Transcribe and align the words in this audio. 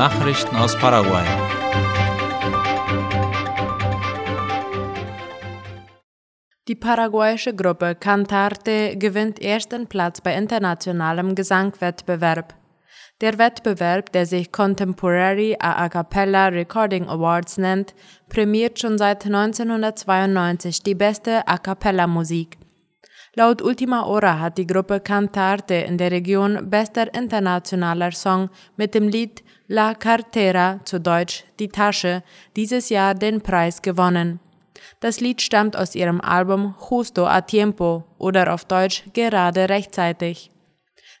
Nachrichten 0.00 0.56
aus 0.56 0.74
Paraguay. 0.78 1.26
Die 6.68 6.74
paraguayische 6.74 7.54
Gruppe 7.54 7.94
Cantarte 7.96 8.96
gewinnt 8.96 9.42
ersten 9.42 9.88
Platz 9.88 10.22
bei 10.22 10.34
internationalem 10.34 11.34
Gesangwettbewerb. 11.34 12.54
Der 13.20 13.36
Wettbewerb, 13.36 14.10
der 14.12 14.24
sich 14.24 14.50
Contemporary 14.50 15.58
A 15.60 15.86
Cappella 15.90 16.46
Recording 16.48 17.06
Awards 17.06 17.58
nennt, 17.58 17.94
prämiert 18.30 18.78
schon 18.78 18.96
seit 18.96 19.26
1992 19.26 20.82
die 20.82 20.94
beste 20.94 21.46
A 21.46 21.58
Cappella 21.58 22.06
Musik. 22.06 22.56
Laut 23.36 23.62
Ultima 23.62 24.04
Hora 24.06 24.40
hat 24.40 24.58
die 24.58 24.66
Gruppe 24.66 24.98
Cantarte 24.98 25.74
in 25.74 25.96
der 25.98 26.10
Region 26.10 26.68
bester 26.68 27.14
internationaler 27.14 28.10
Song 28.10 28.50
mit 28.76 28.92
dem 28.92 29.06
Lied 29.06 29.44
La 29.68 29.94
Cartera, 29.94 30.80
zu 30.84 30.98
Deutsch 30.98 31.44
Die 31.60 31.68
Tasche, 31.68 32.24
dieses 32.56 32.88
Jahr 32.88 33.14
den 33.14 33.40
Preis 33.40 33.82
gewonnen. 33.82 34.40
Das 34.98 35.20
Lied 35.20 35.40
stammt 35.42 35.76
aus 35.76 35.94
ihrem 35.94 36.20
Album 36.20 36.74
Justo 36.90 37.24
a 37.24 37.42
Tiempo 37.42 38.02
oder 38.18 38.52
auf 38.52 38.64
Deutsch 38.64 39.04
Gerade 39.12 39.68
rechtzeitig. 39.68 40.50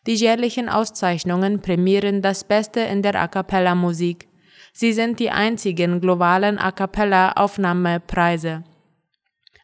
Die 0.08 0.14
jährlichen 0.14 0.68
Auszeichnungen 0.68 1.60
prämieren 1.60 2.22
das 2.22 2.42
Beste 2.42 2.80
in 2.80 3.02
der 3.02 3.14
A 3.14 3.28
cappella 3.28 3.76
Musik. 3.76 4.26
Sie 4.72 4.92
sind 4.92 5.20
die 5.20 5.30
einzigen 5.30 6.00
globalen 6.00 6.58
A 6.58 6.72
cappella 6.72 7.32
Aufnahmepreise. 7.32 8.64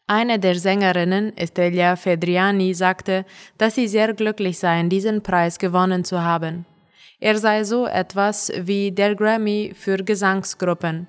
Eine 0.09 0.39
der 0.39 0.55
Sängerinnen, 0.55 1.35
Estrella 1.35 1.97
Fedriani, 1.97 2.73
sagte, 2.73 3.25
dass 3.57 3.75
sie 3.75 3.89
sehr 3.89 4.13
glücklich 4.13 4.57
seien, 4.57 4.89
diesen 4.89 5.21
Preis 5.21 5.59
gewonnen 5.59 6.05
zu 6.05 6.21
haben. 6.21 6.65
Er 7.19 7.37
sei 7.37 7.65
so 7.65 7.85
etwas 7.85 8.49
wie 8.57 8.93
der 8.93 9.15
Grammy 9.15 9.73
für 9.75 9.97
Gesangsgruppen. 9.97 11.07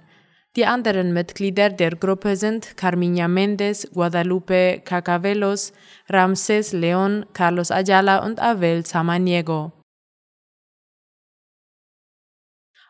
Die 0.56 0.66
anderen 0.66 1.12
Mitglieder 1.12 1.70
der 1.70 1.90
Gruppe 1.90 2.34
sind 2.34 2.74
Carmiña 2.76 3.28
Mendes, 3.28 3.88
Guadalupe 3.92 4.80
Cacavelos, 4.84 5.72
Ramses 6.08 6.72
León, 6.72 7.24
Carlos 7.32 7.70
Ayala 7.70 8.24
und 8.24 8.40
Abel 8.40 8.84
Samaniego. 8.84 9.70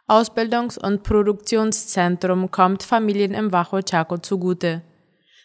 Ausbildungs- 0.06 0.79
und 0.79 1.03
Produktionszentrum 1.03 2.51
kommt 2.51 2.83
Familien 2.83 3.34
im 3.34 3.51
Bajo 3.51 3.83
Chaco 3.83 4.17
zugute. 4.17 4.81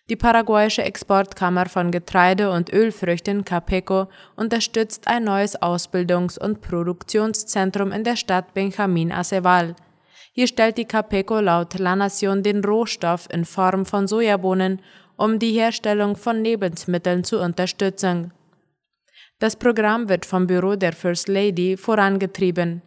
Die 0.10 0.18
paraguayische 0.18 0.84
Exportkammer 0.84 1.68
von 1.68 1.90
Getreide 1.90 2.52
und 2.52 2.74
Ölfrüchten 2.74 3.46
Capeco 3.46 4.08
unterstützt 4.36 5.08
ein 5.08 5.24
neues 5.24 5.62
Ausbildungs- 5.62 6.38
und 6.38 6.60
Produktionszentrum 6.60 7.94
in 7.94 8.04
der 8.04 8.18
Stadt 8.18 8.54
Benjamin 8.54 9.14
Aceval. 9.14 9.76
Hier 10.34 10.48
stellt 10.48 10.78
die 10.78 10.86
Capeco 10.86 11.40
laut 11.40 11.80
La 11.80 11.94
Nación 11.94 12.42
den 12.42 12.66
Rohstoff 12.66 13.30
in 13.32 13.46
Form 13.46 13.86
von 13.86 14.08
Sojabohnen, 14.08 14.82
um 15.16 15.40
die 15.40 15.54
Herstellung 15.54 16.18
von 16.18 16.44
Lebensmitteln 16.44 17.24
zu 17.24 17.40
unterstützen. 17.40 18.34
Das 19.40 19.56
Programm 19.56 20.10
wird 20.10 20.26
vom 20.26 20.48
Büro 20.48 20.76
der 20.76 20.92
First 20.92 21.30
Lady 21.30 21.78
vorangetrieben. 21.78 22.82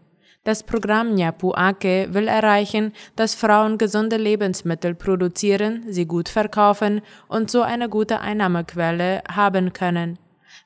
Das 0.46 0.62
Programm 0.62 1.16
Nyapu 1.16 1.54
Ake 1.54 2.14
will 2.14 2.28
erreichen, 2.28 2.92
dass 3.16 3.34
Frauen 3.34 3.78
gesunde 3.78 4.16
Lebensmittel 4.16 4.94
produzieren, 4.94 5.82
sie 5.88 6.06
gut 6.06 6.28
verkaufen 6.28 7.00
und 7.26 7.50
so 7.50 7.62
eine 7.62 7.88
gute 7.88 8.20
Einnahmequelle 8.20 9.24
haben 9.28 9.72
können. 9.72 10.20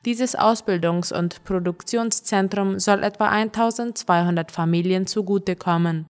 Dieses 0.04 0.36
Ausbildungs- 0.36 1.14
und 1.14 1.44
Produktionszentrum 1.44 2.78
soll 2.78 3.02
etwa 3.02 3.30
1200 3.30 4.52
Familien 4.52 5.06
zugutekommen. 5.06 6.06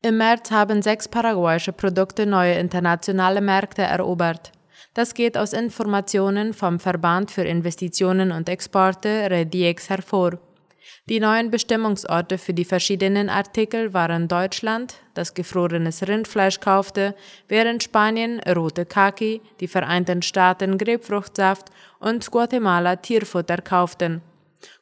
Im 0.00 0.16
März 0.16 0.50
haben 0.50 0.80
sechs 0.80 1.08
paraguayische 1.08 1.74
Produkte 1.74 2.24
neue 2.24 2.54
internationale 2.54 3.42
Märkte 3.42 3.82
erobert. 3.82 4.52
Das 4.94 5.12
geht 5.12 5.36
aus 5.36 5.52
Informationen 5.52 6.54
vom 6.54 6.80
Verband 6.80 7.30
für 7.30 7.44
Investitionen 7.44 8.32
und 8.32 8.48
Exporte 8.48 9.28
Rediex 9.30 9.90
hervor. 9.90 10.38
Die 11.08 11.20
neuen 11.20 11.50
Bestimmungsorte 11.50 12.38
für 12.38 12.54
die 12.54 12.64
verschiedenen 12.64 13.28
Artikel 13.28 13.92
waren 13.92 14.28
Deutschland, 14.28 14.94
das 15.14 15.34
gefrorenes 15.34 16.06
Rindfleisch 16.06 16.60
kaufte, 16.60 17.14
während 17.48 17.82
Spanien 17.82 18.40
rote 18.40 18.86
Kaki, 18.86 19.42
die 19.60 19.68
Vereinten 19.68 20.22
Staaten 20.22 20.78
Grapefruchtsaft 20.78 21.68
und 22.00 22.30
Guatemala 22.30 22.96
Tierfutter 22.96 23.58
kauften. 23.58 24.22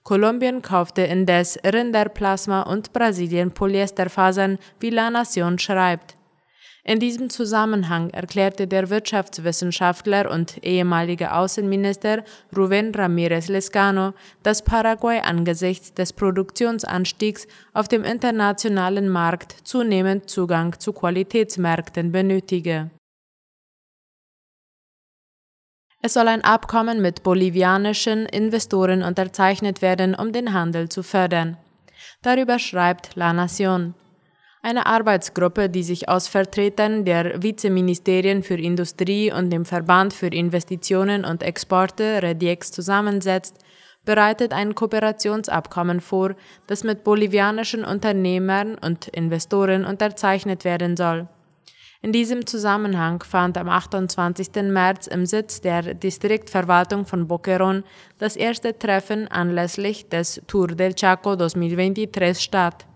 Kolumbien 0.04 0.62
kaufte 0.62 1.02
indes 1.02 1.58
Rinderplasma 1.64 2.62
und 2.62 2.92
Brasilien 2.92 3.52
Polyesterfasern, 3.52 4.58
wie 4.80 4.90
La 4.90 5.08
Nación 5.08 5.58
schreibt. 5.58 6.16
In 6.84 6.98
diesem 6.98 7.30
Zusammenhang 7.30 8.10
erklärte 8.10 8.66
der 8.66 8.90
Wirtschaftswissenschaftler 8.90 10.28
und 10.28 10.64
ehemalige 10.64 11.32
Außenminister 11.32 12.24
Rubén 12.52 12.92
Ramírez 12.92 13.48
Lescano, 13.48 14.14
dass 14.42 14.62
Paraguay 14.62 15.20
angesichts 15.20 15.94
des 15.94 16.12
Produktionsanstiegs 16.12 17.46
auf 17.72 17.86
dem 17.86 18.02
internationalen 18.02 19.08
Markt 19.08 19.54
zunehmend 19.62 20.28
Zugang 20.28 20.76
zu 20.80 20.92
Qualitätsmärkten 20.92 22.10
benötige 22.10 22.90
es 26.04 26.14
soll 26.14 26.26
ein 26.26 26.42
Abkommen 26.42 27.00
mit 27.00 27.22
bolivianischen 27.22 28.26
Investoren 28.26 29.04
unterzeichnet 29.04 29.82
werden, 29.82 30.16
um 30.16 30.32
den 30.32 30.52
Handel 30.52 30.88
zu 30.88 31.04
fördern. 31.04 31.56
Darüber 32.22 32.58
schreibt 32.58 33.14
La 33.14 33.30
Nación. 33.30 33.94
Eine 34.64 34.86
Arbeitsgruppe, 34.86 35.68
die 35.68 35.82
sich 35.82 36.08
aus 36.08 36.28
Vertretern 36.28 37.04
der 37.04 37.42
Vizeministerien 37.42 38.44
für 38.44 38.54
Industrie 38.54 39.32
und 39.32 39.50
dem 39.50 39.64
Verband 39.64 40.14
für 40.14 40.28
Investitionen 40.28 41.24
und 41.24 41.42
Exporte 41.42 42.22
Rediex 42.22 42.70
zusammensetzt, 42.70 43.56
bereitet 44.04 44.52
ein 44.52 44.76
Kooperationsabkommen 44.76 46.00
vor, 46.00 46.36
das 46.68 46.84
mit 46.84 47.02
bolivianischen 47.02 47.84
Unternehmern 47.84 48.76
und 48.78 49.08
Investoren 49.08 49.84
unterzeichnet 49.84 50.64
werden 50.64 50.96
soll. 50.96 51.28
In 52.00 52.12
diesem 52.12 52.46
Zusammenhang 52.46 53.22
fand 53.24 53.58
am 53.58 53.68
28. 53.68 54.50
März 54.70 55.08
im 55.08 55.26
Sitz 55.26 55.60
der 55.60 55.94
Distriktverwaltung 55.94 57.04
von 57.04 57.26
Boquerón 57.26 57.82
das 58.18 58.36
erste 58.36 58.78
Treffen 58.78 59.26
anlässlich 59.26 60.08
des 60.08 60.40
Tour 60.46 60.68
del 60.68 60.94
Chaco 60.94 61.36
2023 61.36 62.40
statt. 62.40 62.86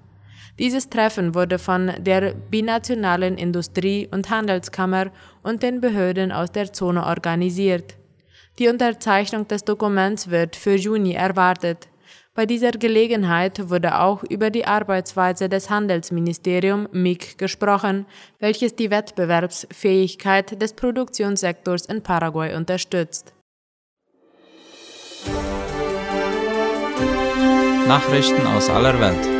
Dieses 0.58 0.88
Treffen 0.88 1.34
wurde 1.34 1.58
von 1.58 1.92
der 1.98 2.34
binationalen 2.34 3.36
Industrie- 3.36 4.08
und 4.10 4.30
Handelskammer 4.30 5.10
und 5.42 5.62
den 5.62 5.80
Behörden 5.80 6.32
aus 6.32 6.50
der 6.50 6.72
Zone 6.72 7.04
organisiert. 7.04 7.96
Die 8.58 8.68
Unterzeichnung 8.68 9.46
des 9.46 9.64
Dokuments 9.64 10.30
wird 10.30 10.56
für 10.56 10.74
Juni 10.74 11.12
erwartet. 11.12 11.88
Bei 12.34 12.46
dieser 12.46 12.70
Gelegenheit 12.70 13.68
wurde 13.68 13.98
auch 13.98 14.22
über 14.24 14.50
die 14.50 14.66
Arbeitsweise 14.66 15.48
des 15.48 15.68
Handelsministeriums 15.68 16.88
MIG 16.92 17.38
gesprochen, 17.38 18.06
welches 18.38 18.74
die 18.76 18.90
Wettbewerbsfähigkeit 18.90 20.60
des 20.60 20.72
Produktionssektors 20.74 21.86
in 21.86 22.02
Paraguay 22.02 22.54
unterstützt. 22.54 23.32
Nachrichten 27.86 28.46
aus 28.46 28.68
aller 28.68 28.98
Welt. 29.00 29.35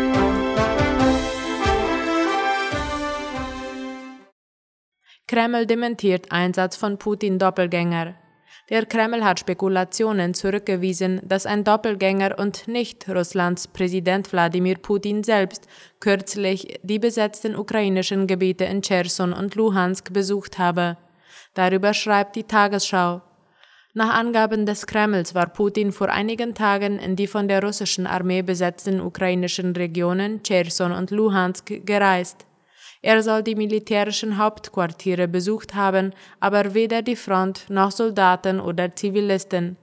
Kreml 5.37 5.67
dementiert 5.67 6.33
Einsatz 6.33 6.77
von 6.77 6.97
Putin-Doppelgänger. 6.97 8.15
Der 8.71 8.87
Kreml 8.87 9.23
hat 9.23 9.39
Spekulationen 9.39 10.33
zurückgewiesen, 10.33 11.21
dass 11.25 11.45
ein 11.45 11.63
Doppelgänger 11.63 12.39
und 12.39 12.67
nicht 12.69 13.07
Russlands 13.07 13.69
Präsident 13.69 14.33
Wladimir 14.33 14.79
Putin 14.79 15.23
selbst 15.23 15.69
kürzlich 16.01 16.81
die 16.83 16.99
besetzten 16.99 17.55
ukrainischen 17.55 18.27
Gebiete 18.27 18.65
in 18.65 18.81
Cherson 18.81 19.35
und 19.35 19.55
Luhansk 19.57 20.11
besucht 20.11 20.59
habe. 20.59 20.97
Darüber 21.53 21.93
schreibt 21.93 22.35
die 22.37 22.45
Tagesschau. 22.45 23.21
Nach 23.93 24.15
Angaben 24.15 24.65
des 24.65 24.87
Kremls 24.87 25.35
war 25.35 25.49
Putin 25.49 25.93
vor 25.93 26.09
einigen 26.09 26.55
Tagen 26.55 26.99
in 26.99 27.15
die 27.15 27.27
von 27.27 27.47
der 27.47 27.63
russischen 27.63 28.07
Armee 28.07 28.41
besetzten 28.41 29.03
ukrainischen 29.03 29.77
Regionen 29.77 30.43
Cherson 30.43 30.93
und 30.93 31.11
Luhansk 31.11 31.85
gereist. 31.85 32.46
Er 33.07 33.23
soll 33.23 33.45
die 33.45 33.55
militärischen 33.55 34.37
Hauptquartiere 34.37 35.29
besucht 35.29 35.77
haben, 35.77 36.13
aber 36.41 36.75
weder 36.75 37.03
die 37.03 37.15
Front 37.15 37.71
noch 37.71 37.93
Soldaten 37.93 38.59
oder 38.59 38.97
Zivilisten. 38.97 39.77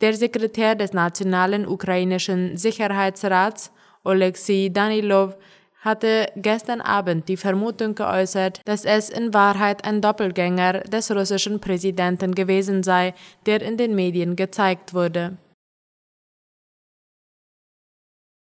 Der 0.00 0.14
Sekretär 0.14 0.76
des 0.76 0.92
Nationalen 0.92 1.66
Ukrainischen 1.66 2.56
Sicherheitsrats, 2.56 3.72
Oleksiy 4.04 4.72
Danilov, 4.72 5.36
hatte 5.80 6.28
gestern 6.36 6.80
Abend 6.80 7.28
die 7.28 7.36
Vermutung 7.36 7.96
geäußert, 7.96 8.60
dass 8.66 8.84
es 8.84 9.10
in 9.10 9.34
Wahrheit 9.34 9.84
ein 9.84 10.00
Doppelgänger 10.00 10.82
des 10.82 11.10
russischen 11.10 11.58
Präsidenten 11.58 12.36
gewesen 12.36 12.84
sei, 12.84 13.14
der 13.46 13.62
in 13.62 13.76
den 13.76 13.96
Medien 13.96 14.36
gezeigt 14.36 14.94
wurde. 14.94 15.38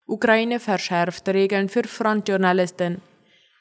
Ukraine 0.08 0.58
verschärft 0.58 1.28
Regeln 1.28 1.68
für 1.68 1.84
Frontjournalisten. 1.84 3.00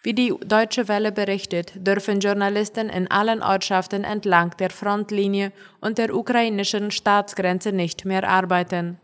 Wie 0.05 0.13
die 0.13 0.35
Deutsche 0.45 0.87
Welle 0.87 1.11
berichtet, 1.11 1.73
dürfen 1.75 2.19
Journalisten 2.19 2.89
in 2.89 3.09
allen 3.09 3.41
Ortschaften 3.41 4.03
entlang 4.03 4.55
der 4.59 4.69
Frontlinie 4.69 5.51
und 5.81 5.97
der 5.97 6.15
ukrainischen 6.15 6.91
Staatsgrenze 6.91 7.71
nicht 7.71 8.05
mehr 8.05 8.29
arbeiten. 8.29 8.99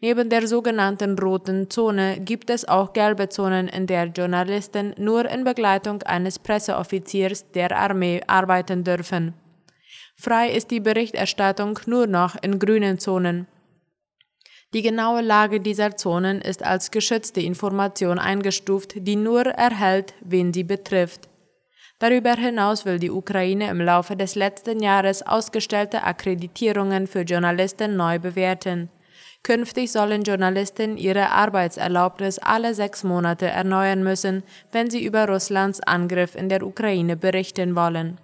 Neben 0.00 0.28
der 0.28 0.48
sogenannten 0.48 1.16
roten 1.16 1.70
Zone 1.70 2.18
gibt 2.18 2.50
es 2.50 2.66
auch 2.68 2.92
gelbe 2.92 3.28
Zonen, 3.28 3.68
in 3.68 3.86
der 3.86 4.06
Journalisten 4.06 4.92
nur 4.98 5.30
in 5.30 5.44
Begleitung 5.44 6.02
eines 6.02 6.40
Presseoffiziers 6.40 7.52
der 7.52 7.70
Armee 7.70 8.20
arbeiten 8.26 8.82
dürfen. 8.82 9.34
Frei 10.16 10.50
ist 10.50 10.72
die 10.72 10.80
Berichterstattung 10.80 11.78
nur 11.86 12.08
noch 12.08 12.34
in 12.42 12.58
grünen 12.58 12.98
Zonen. 12.98 13.46
Die 14.72 14.82
genaue 14.82 15.20
Lage 15.20 15.58
dieser 15.60 15.96
Zonen 15.96 16.40
ist 16.40 16.62
als 16.62 16.92
geschützte 16.92 17.40
Information 17.40 18.20
eingestuft, 18.20 18.92
die 18.96 19.16
nur 19.16 19.46
erhält, 19.46 20.14
wen 20.20 20.52
sie 20.52 20.62
betrifft. 20.62 21.28
Darüber 21.98 22.34
hinaus 22.34 22.84
will 22.84 22.98
die 22.98 23.10
Ukraine 23.10 23.68
im 23.68 23.80
Laufe 23.80 24.16
des 24.16 24.34
letzten 24.34 24.80
Jahres 24.80 25.22
ausgestellte 25.22 26.04
Akkreditierungen 26.04 27.06
für 27.06 27.22
Journalisten 27.22 27.96
neu 27.96 28.18
bewerten. 28.18 28.90
Künftig 29.42 29.90
sollen 29.90 30.22
Journalisten 30.22 30.96
ihre 30.96 31.30
Arbeitserlaubnis 31.30 32.38
alle 32.38 32.74
sechs 32.74 33.04
Monate 33.04 33.48
erneuern 33.48 34.02
müssen, 34.02 34.44
wenn 34.70 34.88
sie 34.88 35.04
über 35.04 35.28
Russlands 35.28 35.80
Angriff 35.80 36.36
in 36.36 36.48
der 36.48 36.62
Ukraine 36.62 37.16
berichten 37.16 37.74
wollen. 37.74 38.18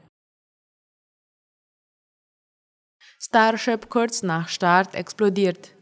Starship 3.18 3.90
kurz 3.90 4.22
nach 4.22 4.48
Start 4.48 4.94
explodiert. 4.94 5.75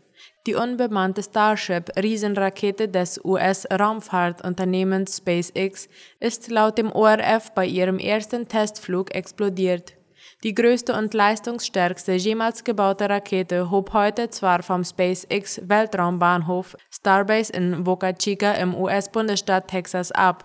Die 0.46 0.54
unbemannte 0.54 1.22
Starship-Riesenrakete 1.22 2.88
des 2.88 3.24
US-Raumfahrtunternehmens 3.24 5.18
SpaceX 5.18 5.88
ist 6.20 6.50
laut 6.50 6.76
dem 6.76 6.92
ORF 6.92 7.52
bei 7.54 7.66
ihrem 7.66 7.98
ersten 7.98 8.46
Testflug 8.46 9.14
explodiert. 9.14 9.94
Die 10.42 10.54
größte 10.54 10.92
und 10.94 11.14
leistungsstärkste 11.14 12.12
jemals 12.12 12.64
gebaute 12.64 13.08
Rakete 13.08 13.70
hob 13.70 13.94
heute 13.94 14.28
zwar 14.28 14.62
vom 14.62 14.84
SpaceX 14.84 15.62
Weltraumbahnhof 15.66 16.76
Starbase 16.90 17.52
in 17.52 17.84
Boca 17.84 18.12
Chica 18.12 18.52
im 18.52 18.74
US-Bundesstaat 18.74 19.68
Texas 19.68 20.12
ab. 20.12 20.44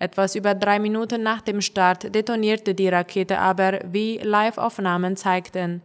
Etwas 0.00 0.34
über 0.34 0.54
drei 0.54 0.78
Minuten 0.78 1.22
nach 1.22 1.40
dem 1.40 1.60
Start 1.60 2.14
detonierte 2.14 2.74
die 2.74 2.88
Rakete 2.88 3.38
aber, 3.38 3.80
wie 3.84 4.18
Live-Aufnahmen 4.18 5.16
zeigten. 5.16 5.82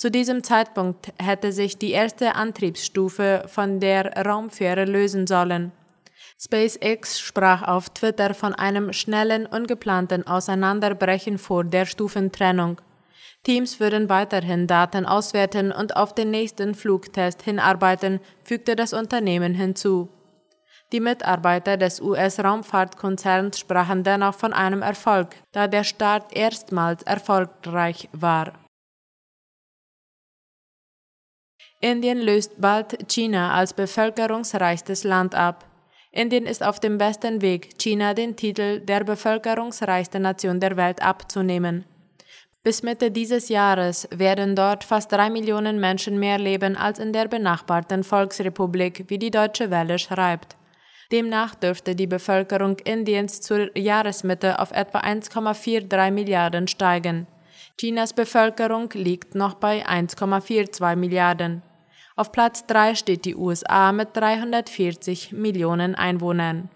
Zu 0.00 0.10
diesem 0.10 0.42
Zeitpunkt 0.42 1.12
hätte 1.22 1.52
sich 1.52 1.76
die 1.76 1.90
erste 1.90 2.34
Antriebsstufe 2.34 3.44
von 3.48 3.80
der 3.80 4.24
Raumfähre 4.24 4.86
lösen 4.86 5.26
sollen. 5.26 5.72
SpaceX 6.40 7.20
sprach 7.20 7.68
auf 7.68 7.90
Twitter 7.90 8.32
von 8.32 8.54
einem 8.54 8.94
schnellen, 8.94 9.44
ungeplanten 9.44 10.26
Auseinanderbrechen 10.26 11.36
vor 11.36 11.64
der 11.64 11.84
Stufentrennung. 11.84 12.80
Teams 13.42 13.78
würden 13.78 14.08
weiterhin 14.08 14.66
Daten 14.66 15.04
auswerten 15.04 15.70
und 15.70 15.96
auf 15.96 16.14
den 16.14 16.30
nächsten 16.30 16.74
Flugtest 16.74 17.42
hinarbeiten, 17.42 18.20
fügte 18.42 18.76
das 18.76 18.94
Unternehmen 18.94 19.52
hinzu. 19.52 20.08
Die 20.92 21.00
Mitarbeiter 21.00 21.76
des 21.76 22.00
US-Raumfahrtkonzerns 22.00 23.58
sprachen 23.58 24.02
dennoch 24.02 24.34
von 24.34 24.54
einem 24.54 24.80
Erfolg, 24.80 25.36
da 25.52 25.68
der 25.68 25.84
Start 25.84 26.34
erstmals 26.34 27.02
erfolgreich 27.02 28.08
war. 28.12 28.54
Indien 31.82 32.20
löst 32.20 32.60
bald 32.60 33.08
China 33.10 33.54
als 33.54 33.72
bevölkerungsreichstes 33.72 35.02
Land 35.04 35.34
ab. 35.34 35.64
Indien 36.12 36.44
ist 36.44 36.62
auf 36.62 36.78
dem 36.78 36.98
besten 36.98 37.40
Weg, 37.40 37.78
China 37.78 38.12
den 38.12 38.36
Titel 38.36 38.80
der 38.80 39.02
bevölkerungsreichsten 39.02 40.20
Nation 40.22 40.60
der 40.60 40.76
Welt 40.76 41.00
abzunehmen. 41.00 41.86
Bis 42.62 42.82
Mitte 42.82 43.10
dieses 43.10 43.48
Jahres 43.48 44.06
werden 44.10 44.54
dort 44.54 44.84
fast 44.84 45.10
drei 45.10 45.30
Millionen 45.30 45.80
Menschen 45.80 46.18
mehr 46.18 46.38
leben 46.38 46.76
als 46.76 46.98
in 46.98 47.14
der 47.14 47.28
benachbarten 47.28 48.04
Volksrepublik, 48.04 49.06
wie 49.08 49.18
die 49.18 49.30
Deutsche 49.30 49.70
Welle 49.70 49.98
schreibt. 49.98 50.56
Demnach 51.10 51.54
dürfte 51.54 51.96
die 51.96 52.06
Bevölkerung 52.06 52.78
Indiens 52.80 53.40
zur 53.40 53.74
Jahresmitte 53.76 54.58
auf 54.58 54.72
etwa 54.72 55.00
1,43 55.00 56.10
Milliarden 56.10 56.68
steigen. 56.68 57.26
Chinas 57.78 58.12
Bevölkerung 58.12 58.90
liegt 58.92 59.34
noch 59.34 59.54
bei 59.54 59.86
1,42 59.86 60.96
Milliarden. 60.96 61.62
Auf 62.20 62.32
Platz 62.32 62.66
3 62.66 62.96
steht 62.96 63.24
die 63.24 63.34
USA 63.34 63.92
mit 63.92 64.14
340 64.14 65.32
Millionen 65.32 65.94
Einwohnern. 65.94 66.68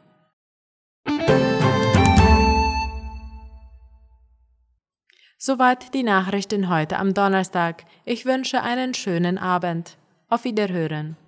Soweit 5.37 5.93
die 5.93 6.03
Nachrichten 6.03 6.71
heute 6.71 6.99
am 6.99 7.13
Donnerstag. 7.13 7.85
Ich 8.07 8.25
wünsche 8.25 8.63
einen 8.63 8.95
schönen 8.95 9.37
Abend. 9.37 9.99
Auf 10.31 10.45
Wiederhören. 10.45 11.19